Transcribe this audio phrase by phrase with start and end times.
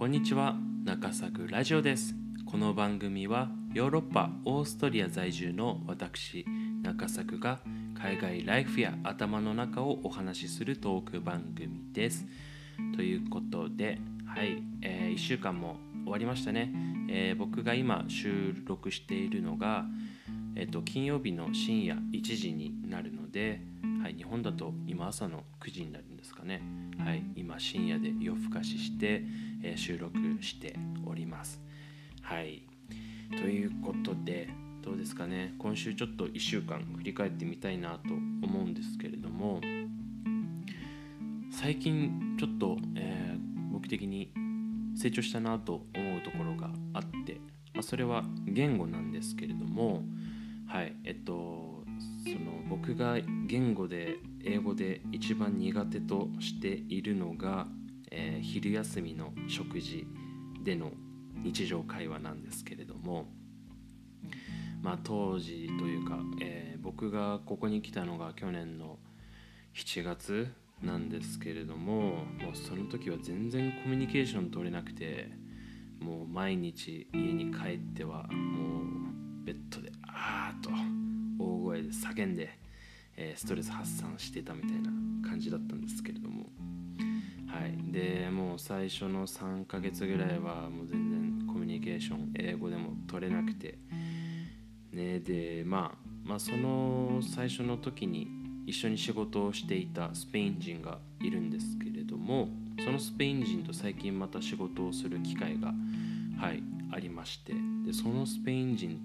[0.00, 2.14] こんにちは中作ラジオです。
[2.46, 6.46] この番組はヨーロッパオーストリア在住の私
[6.82, 7.58] 中作が
[7.94, 12.24] 海外ライフや頭の中をお話しするトーク番組です。
[12.96, 16.72] ということではい、えー、1週間も終わりましたね、
[17.10, 19.84] えー、僕が今収録しているのが、
[20.56, 23.60] えーと、金曜日の深夜1時になるので、
[24.02, 26.62] はい、日本だと今朝の9時になるんですかね、
[27.04, 29.24] はい、今深夜で夜更かしして、
[29.62, 31.60] え、収録しております。
[32.22, 32.62] はい。
[33.30, 34.48] ということで
[34.82, 35.54] どうですかね。
[35.58, 39.60] 今週ちょっと1週間振り返ってみたいなと思うんですけれども
[41.52, 44.32] 最近ちょっと、えー、僕的に
[44.96, 47.40] 成長したなと思うところがあって、
[47.74, 50.02] まあ、それは言語なんですけれども
[50.66, 50.94] はい。
[51.04, 51.84] えっと
[52.24, 52.36] その
[52.68, 57.66] 僕が言語で英語で一番苦手としているのが、
[58.10, 60.06] えー、昼休みの食事
[60.64, 60.92] での
[61.42, 63.26] 日常会話なんですけれども
[64.82, 68.98] まあ当時というか、えー、僕がここに来たのが去年の
[69.74, 75.30] 7月なんですけれどももうその時は全然コミュニケーション取れなくて
[76.00, 78.80] もう毎日家に帰ってはも
[79.42, 80.70] うベッドであーっと
[81.38, 82.50] 大声で叫んで、
[83.16, 84.90] えー、ストレス発散してたみたいな
[85.28, 86.46] 感じだったんですけれども
[87.50, 87.79] はい。
[87.90, 93.78] でもう最初の3ヶ月ぐらいはもう全然コミュニケーション英語でも取れなくて。
[94.92, 98.28] ねでまあまあその最初の時に
[98.66, 102.48] 一緒に仕事をしていたスペイン人がいるんですけれども
[102.84, 105.74] そのスペイン人と最近また仕事をする機会が、
[106.38, 107.54] はい、ありまして。
[107.84, 109.00] でそのスペイン人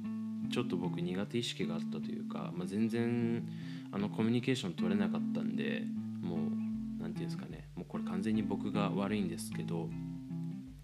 [0.51, 3.47] ちょっと僕苦手意識があったというか、まあ、全然
[3.91, 5.83] あのコミュニケーション取れなかったんで
[6.21, 6.55] もう何て
[6.97, 9.87] 言うんですかねこれ完全に僕が悪いんですけど、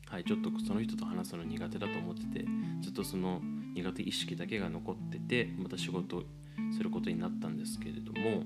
[0.07, 2.45] はい、ちょっとその人と話すの苦手だと思ってて
[2.79, 3.41] ずっとその
[3.75, 6.23] 苦手意識だけが残っててまた仕事
[6.73, 8.45] することになったんですけれども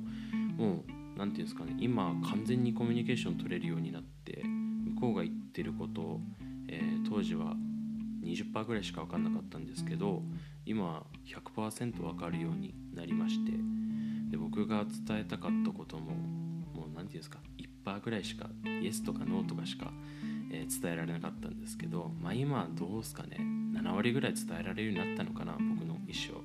[0.58, 4.42] もう何て言うんですかね今完全にコミュニケーション取れるようになって
[4.96, 6.20] 向こうが言ってることを、
[6.68, 7.54] えー、当時は
[8.24, 10.24] 20%ぐらいしか分かんなかったんですけど
[10.66, 11.04] 今
[11.56, 13.52] 100%分かるようになりまして
[14.32, 16.16] で僕が伝えたかったことも
[16.74, 17.38] もう何て言うんですか
[17.86, 18.50] 1%ぐらいしか
[18.82, 19.92] イエスとかノーとかしか、
[20.52, 23.38] えー、伝えられなかったんですけどまあ今どうですかね
[23.74, 26.44] 7割ぐらい伝えられるようになったのかな僕の意思を。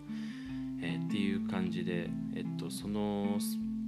[0.83, 3.39] えー、っていう感じで、えっと、その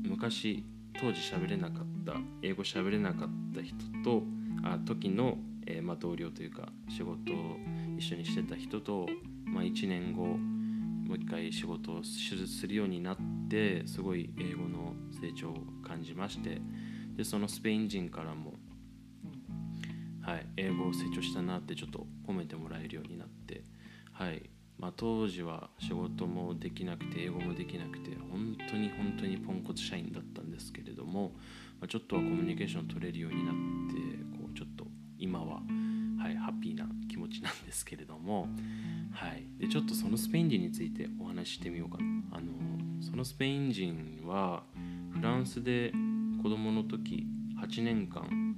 [0.02, 0.64] 昔
[1.00, 3.74] 当時喋れなかった英語喋れなかった人
[4.04, 4.22] と
[4.62, 7.56] あ時の、えー、まあ、同僚というか仕事を
[7.98, 9.06] 一緒にしてた人と、
[9.46, 13.16] まあ、1年後もう一回仕事を手術するようになっ
[13.48, 15.54] てすごい英語の成長を
[15.86, 16.60] 感じまして
[17.16, 18.54] でそのスペイン人からも、
[20.22, 23.64] はい、英語を成長したなってちょっと褒めてもらえるようになって
[24.12, 24.42] はい
[24.78, 31.34] まあ、当時は仕事もできなくて英語もできなくて本当に本当にポンコツ社員だったんですけれども、
[31.80, 33.54] まあ、ちょっとはコミュニケーション取れるようになっ
[33.94, 34.00] て
[34.36, 34.84] こうちょっと
[35.18, 35.60] 今は、
[36.20, 38.48] はい、ハッピーな気持ちなんですけれども、
[39.12, 42.04] はい、でちょっとそのスペイン人についてお話ししてみようかな。
[42.32, 42.46] あの
[43.00, 44.64] そのスペイン人は
[45.12, 45.92] フランスで
[46.42, 47.24] 子供の時
[47.62, 48.56] 8年間、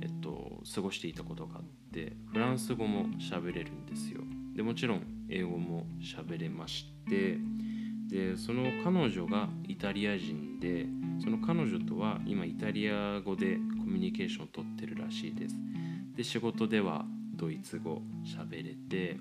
[0.00, 1.62] えっと、過ごしていたことがあっ
[1.92, 4.22] てフランス語も喋れるんですよ。
[4.56, 7.38] でもちろん英語も喋れまして
[8.08, 10.86] でその彼女がイタリア人で
[11.22, 15.54] その彼女とは今イタリア語でコミュニケーションをとってるらしいです。
[16.16, 19.18] で仕事ではドイツ語喋れて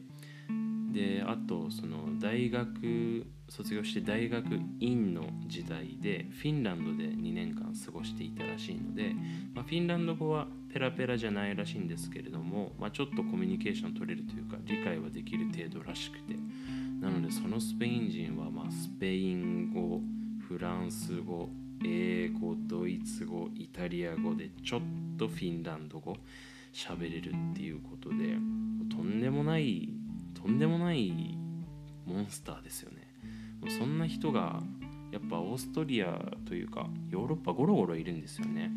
[0.98, 4.46] であとその大学卒業して大学
[4.80, 9.14] 院の時代でフィンランドで2年間過ごしていたらしいので、
[9.54, 16.36] まあ、フィンランド語はペラペラじゃないらしいんですけれども、まあ、ちょっとコミュニケーション取れるというか理解はできる程度らしくて。
[17.00, 20.02] なのでそのスペイン人はまあスペイン語
[20.48, 21.50] フランス語
[21.86, 24.82] 英語ドイツ語イタリア語でちょっ
[25.18, 26.18] とフィンランド語
[26.74, 28.16] 喋れるっていうことで
[28.90, 29.90] とんでもない
[30.48, 31.38] とんでもない
[32.06, 33.06] モンスターですよね。
[33.78, 34.62] そんな人が
[35.12, 38.72] やっぱオーストリアというかヨーロッパゴロゴロいるんですよね。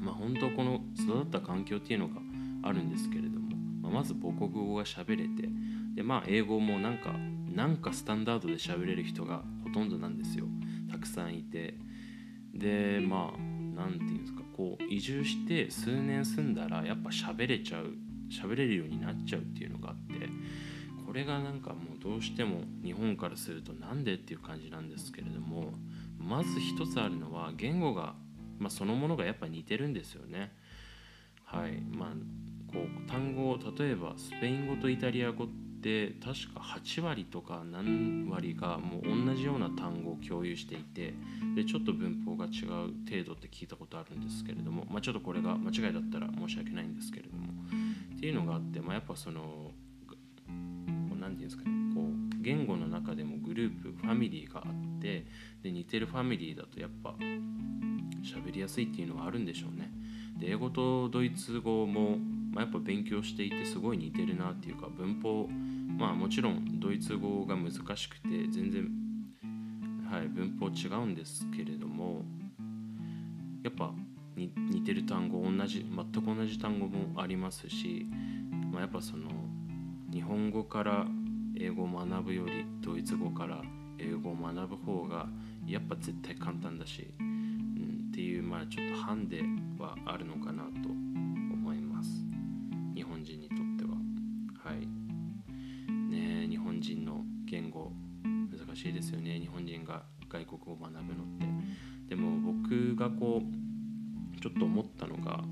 [0.00, 2.20] まあ本当この育った環境っていうのが
[2.62, 5.48] あるんですけれども、まあ、まず母国語が喋れて
[5.96, 7.16] でまあ英語もなんか
[7.52, 10.46] なんかスタンダードで喋れる人がほとんどなんですよ。
[10.88, 11.74] たくさんいて。
[12.54, 13.38] でまあ
[13.74, 17.92] 何て言うんですかこう移住して数年住んだらやっぱ喋れちゃう
[18.30, 20.26] 喋れるようになっちゃうっていうのがあって
[21.16, 25.72] れがなんかもうどうしても日本からするとなんでっていう感じなんですけれども
[26.18, 28.14] まず一つあるのは言語が、
[28.58, 30.52] まあ、そのものがやっぱ似てるんですよね。
[31.44, 32.08] はいまあ、
[32.72, 35.46] こう単語例えばスペイン語とイタリア語っ
[35.80, 41.14] て確か8割とか何割がもう同じような単語を共有していて
[41.54, 42.68] でちょっと文法が違う
[43.08, 47.52] 程度って聞いたことあるんですけれども、まあ、ちょっとこれが間違いだったら申し訳ないんですけれども
[48.16, 49.70] っていうのがあって、まあ、やっぱその
[51.26, 55.26] 何て言うんですかねこう言語の中でもグループファミリーがあって
[55.62, 57.14] で似てるファミリーだとやっぱ
[58.22, 59.90] 喋りやすいっていうのはあるんでしょうね。
[60.38, 62.18] で英語とドイツ語も、
[62.52, 65.48] まあ、やっぱ勉強していてすごい似てるなっていうか文法
[65.98, 68.88] まあもちろんドイツ語が難しくて全然、
[70.10, 72.22] はい、文法違うんですけれども
[73.64, 73.92] やっぱ
[74.36, 78.06] 似てる単語同じ全く同じ単語もありますし、
[78.70, 79.30] まあ、やっぱその
[80.12, 81.06] 日本語から
[81.58, 83.62] 英語を学ぶよりドイツ語から
[83.98, 85.26] 英語を学ぶ方が
[85.66, 89.42] やっぱ絶対簡単だしうんっていうまあちょっとハンデ
[89.78, 92.10] はあるのかなと思います。
[92.94, 93.98] 日本人にとっては。
[94.62, 94.86] はい。
[96.10, 97.92] ね日本人の言語
[98.24, 99.38] 難しいですよね。
[99.40, 101.46] 日本人が外国語を学ぶのって。
[102.08, 105.42] でも僕がこうちょっと思ったのが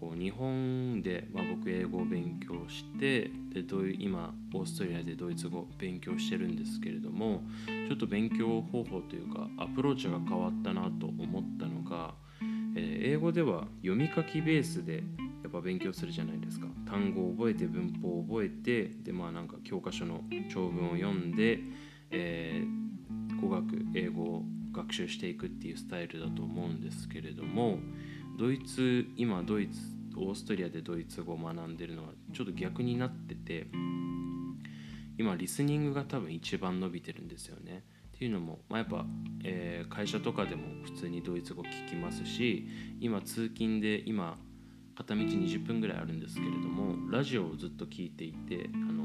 [0.00, 7.42] こう日本で、まあ、僕英語を勉強してでどういう今オーストリアでドイツ語を勉強してるんですけれども
[7.88, 12.14] ちょっと勉強方法というかアプローチが変わったなと思ったのが、
[12.76, 15.02] えー、英語では読み書きベースで
[15.42, 16.66] やっぱ勉強するじゃないですか。
[16.86, 21.60] 単語を覚えて文法を覚えてでまあなんか教科書の長文を読んで、
[22.10, 23.64] えー、語学
[23.94, 24.42] 英語を
[24.72, 27.78] 学習していくっていうスタイルだと思うんですけれども
[28.40, 29.78] ドイツ今ドイツ
[30.16, 33.66] オーストリアでドイツ語を学んでるのはちょっと逆になってて
[35.18, 37.84] 今リスニングが多分一番伸びてるんですよね。
[38.16, 39.04] っていうのも、まあ、やっぱ、
[39.44, 42.66] えー、会社とかでも普通にドイツ語聞きますし
[42.98, 44.38] 今通勤で今
[44.94, 48.99] 片道20分ぐらいあるんですけれどもラジオをずっと聞いていてあの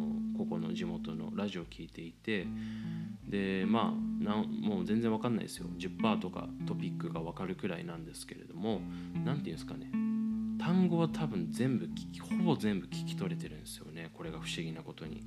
[0.50, 2.48] ここの地元のラジオを聞いていて
[3.28, 5.68] でまあなもう全然わかんないですよ。
[5.78, 8.82] 10%とかトピックがわかるくらいなんですけれども
[9.14, 9.92] 何て言うんですかね。
[10.58, 14.10] 単語は多分全部聞きほぼ全部聞き取れてるんですよね。
[14.14, 15.24] これが不思議なことに。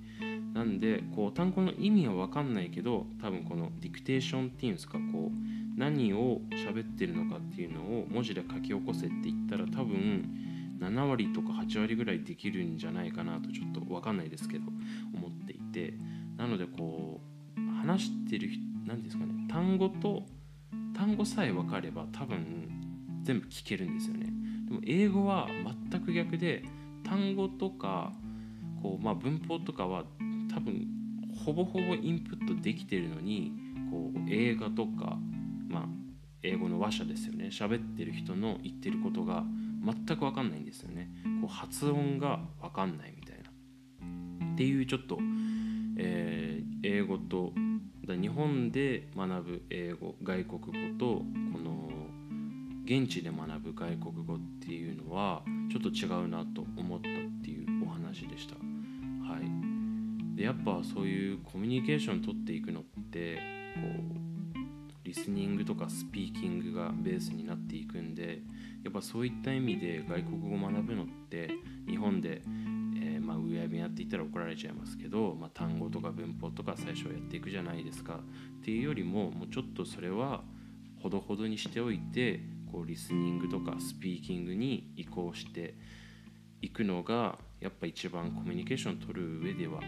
[0.55, 14.65] なんでこう単語の意味は分かんないけど多分このディクテーションっていうんですかこう何を喋ってるのかっていうのを文字で書き起こせって言ったら多分7割とか8割ぐらいできるんじゃないかなとちょっと分かんないですけど
[15.15, 15.95] 思っていて
[16.37, 17.21] なのでこ
[17.57, 18.49] う話してる
[18.87, 20.25] 何ですかね単語と
[20.97, 22.69] 単語さえ分かれば多分
[23.23, 24.33] 全部聞けるんですよね。
[24.69, 25.49] でも英語は
[25.91, 26.65] 全く逆で
[27.05, 28.13] 単語とか
[28.83, 30.05] こう、まあ、文法とかは
[30.53, 30.87] 多分
[31.45, 33.53] ほぼほぼインプットできてるのに
[33.91, 35.19] こう映画とか、
[35.69, 35.85] まあ、
[36.43, 37.47] 英語の話者ですよね。
[37.47, 39.45] 喋ってる人の言ってることが
[39.85, 41.11] 全く分かんないんですよね。
[41.41, 43.51] こう発音が分かんないみたいな。
[44.53, 45.19] っていうちょっと、
[45.99, 47.53] えー、英語と
[48.09, 51.23] だ日本で学ぶ英語外国語と
[51.53, 51.91] この
[52.85, 58.55] 現地で学ぶ外国語っていうのはちょっと違うなと思ったっていうお話でした。
[58.55, 63.37] はい、でやっぱそういうコミュニケーション取っていくのって
[63.75, 63.81] こ
[64.17, 64.28] う
[65.09, 68.43] リスニングとかスピーキングがベースになっていくんで
[68.85, 71.51] やっぱそういった意味で外国語を学ぶのって
[71.89, 72.43] 日本で
[73.01, 78.21] えまあ、うやみやって言ったら怒られちゃいますけど、まあ、単語とか文法とか最初やっていくじゃないですか。
[78.61, 80.43] っていうよりももうちょっとそれは
[81.03, 85.75] ほどほどにしておいてこうリスニングとかスピーキングに移行して
[86.61, 89.81] いくのがやっぱ一番コミュニケーション取る上では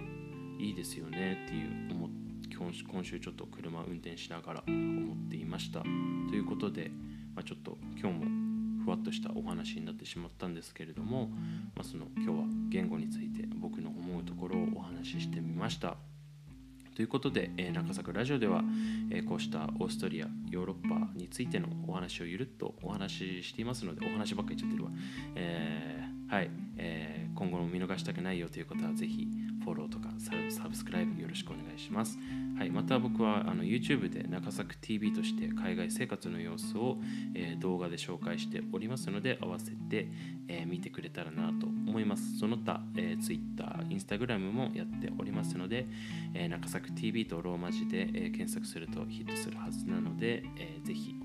[0.59, 2.20] いいですよねっていう思って
[2.61, 6.91] 今週ちょっと車運転しながら思っていましたということで、
[7.35, 11.29] まあ、ちょっと今日もふわっとしたお話になってしまったんですけれども、
[11.75, 15.97] まあ、その今日は言語について僕の思うところをお話ししてみました。
[16.95, 18.63] ということで、えー、中作ラジオでは、
[19.11, 24.91] えー、こうしたオーストリアヨーロッパについてのお話をゆるっとお話ししていますのでお話ばっかり言っちゃってるわ、
[25.35, 29.27] えー、はい、えー、今後も見逃したくないよという方はぜひ
[29.65, 30.11] フォローとか
[30.49, 32.19] サブスクライブよろしくお願いします。
[32.57, 36.99] はい、また僕はあの YouTube で中作 TV として海外生活の様子を、
[37.35, 40.07] えー、動画で紹介しておりますので合わせて、
[40.47, 42.39] えー、見てくれたらなと思います。
[42.39, 45.89] その他、えー、Twitter、Instagram もやっておりますので、
[46.35, 51.17] えー、中作 TV とローマ字で、え、検索するとヒットするはずなので、えー、ぜひ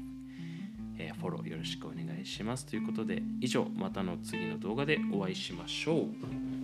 [0.97, 2.65] えー、フォローよろしくお願いします。
[2.65, 6.54] ということで、以上、またの次の動画でお会いしましょう。